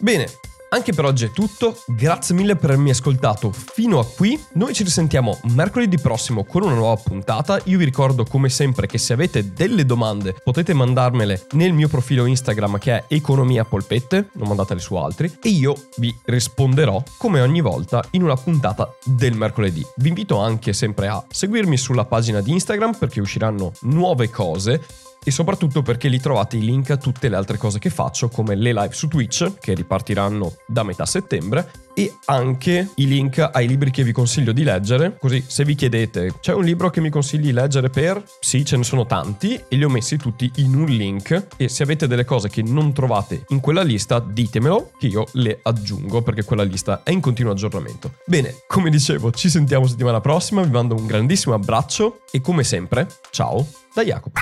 Bene, 0.00 0.26
anche 0.70 0.92
per 0.92 1.04
oggi 1.04 1.24
è 1.24 1.30
tutto, 1.30 1.76
grazie 1.86 2.34
mille 2.34 2.56
per 2.56 2.70
avermi 2.70 2.90
ascoltato 2.90 3.52
fino 3.52 3.98
a 3.98 4.06
qui, 4.06 4.38
noi 4.54 4.74
ci 4.74 4.84
risentiamo 4.84 5.38
mercoledì 5.54 5.98
prossimo 5.98 6.44
con 6.44 6.62
una 6.62 6.74
nuova 6.74 7.00
puntata, 7.02 7.60
io 7.64 7.78
vi 7.78 7.84
ricordo 7.84 8.24
come 8.24 8.48
sempre 8.48 8.86
che 8.86 8.98
se 8.98 9.12
avete 9.12 9.52
delle 9.52 9.86
domande 9.86 10.34
potete 10.42 10.74
mandarmele 10.74 11.46
nel 11.52 11.72
mio 11.72 11.88
profilo 11.88 12.26
Instagram 12.26 12.78
che 12.78 12.92
è 12.92 13.04
Economia 13.08 13.64
Polpette, 13.64 14.28
non 14.34 14.48
mandatele 14.48 14.80
su 14.80 14.94
altri, 14.96 15.38
e 15.42 15.48
io 15.48 15.74
vi 15.96 16.14
risponderò 16.24 17.02
come 17.16 17.40
ogni 17.40 17.60
volta 17.60 18.04
in 18.12 18.22
una 18.22 18.36
puntata 18.36 18.92
del 19.04 19.34
mercoledì. 19.34 19.84
Vi 19.96 20.08
invito 20.08 20.38
anche 20.38 20.72
sempre 20.72 21.08
a 21.08 21.24
seguirmi 21.28 21.76
sulla 21.76 22.04
pagina 22.04 22.40
di 22.40 22.52
Instagram 22.52 22.94
perché 22.98 23.20
usciranno 23.20 23.72
nuove 23.82 24.30
cose 24.30 24.84
e 25.22 25.30
soprattutto 25.30 25.82
perché 25.82 26.08
lì 26.08 26.20
trovate 26.20 26.56
i 26.56 26.64
link 26.64 26.90
a 26.90 26.96
tutte 26.96 27.28
le 27.28 27.36
altre 27.36 27.56
cose 27.56 27.78
che 27.78 27.90
faccio 27.90 28.28
come 28.28 28.54
le 28.54 28.72
live 28.72 28.92
su 28.92 29.08
Twitch 29.08 29.58
che 29.58 29.74
ripartiranno 29.74 30.56
da 30.66 30.82
metà 30.82 31.06
settembre 31.06 31.86
e 31.98 32.14
anche 32.26 32.90
i 32.94 33.08
link 33.08 33.38
ai 33.52 33.66
libri 33.66 33.90
che 33.90 34.04
vi 34.04 34.12
consiglio 34.12 34.52
di 34.52 34.62
leggere 34.62 35.16
così 35.18 35.42
se 35.44 35.64
vi 35.64 35.74
chiedete 35.74 36.34
c'è 36.40 36.54
un 36.54 36.62
libro 36.62 36.90
che 36.90 37.00
mi 37.00 37.10
consigli 37.10 37.46
di 37.46 37.52
leggere 37.52 37.90
per? 37.90 38.22
Sì 38.38 38.64
ce 38.64 38.76
ne 38.76 38.84
sono 38.84 39.04
tanti 39.04 39.60
e 39.66 39.76
li 39.76 39.82
ho 39.82 39.88
messi 39.88 40.16
tutti 40.16 40.50
in 40.56 40.74
un 40.74 40.86
link 40.86 41.48
e 41.56 41.68
se 41.68 41.82
avete 41.82 42.06
delle 42.06 42.24
cose 42.24 42.48
che 42.48 42.62
non 42.62 42.92
trovate 42.92 43.44
in 43.48 43.58
quella 43.58 43.82
lista 43.82 44.20
ditemelo 44.20 44.92
che 44.96 45.08
io 45.08 45.26
le 45.32 45.58
aggiungo 45.62 46.22
perché 46.22 46.44
quella 46.44 46.62
lista 46.62 47.02
è 47.02 47.10
in 47.10 47.20
continuo 47.20 47.52
aggiornamento. 47.52 48.14
Bene 48.24 48.54
come 48.68 48.90
dicevo 48.90 49.32
ci 49.32 49.50
sentiamo 49.50 49.86
settimana 49.86 50.20
prossima 50.20 50.62
vi 50.62 50.70
mando 50.70 50.94
un 50.94 51.06
grandissimo 51.06 51.54
abbraccio 51.54 52.20
e 52.30 52.40
come 52.40 52.62
sempre 52.62 53.08
ciao 53.30 53.66
da 53.98 54.04
Jacopo. 54.04 54.40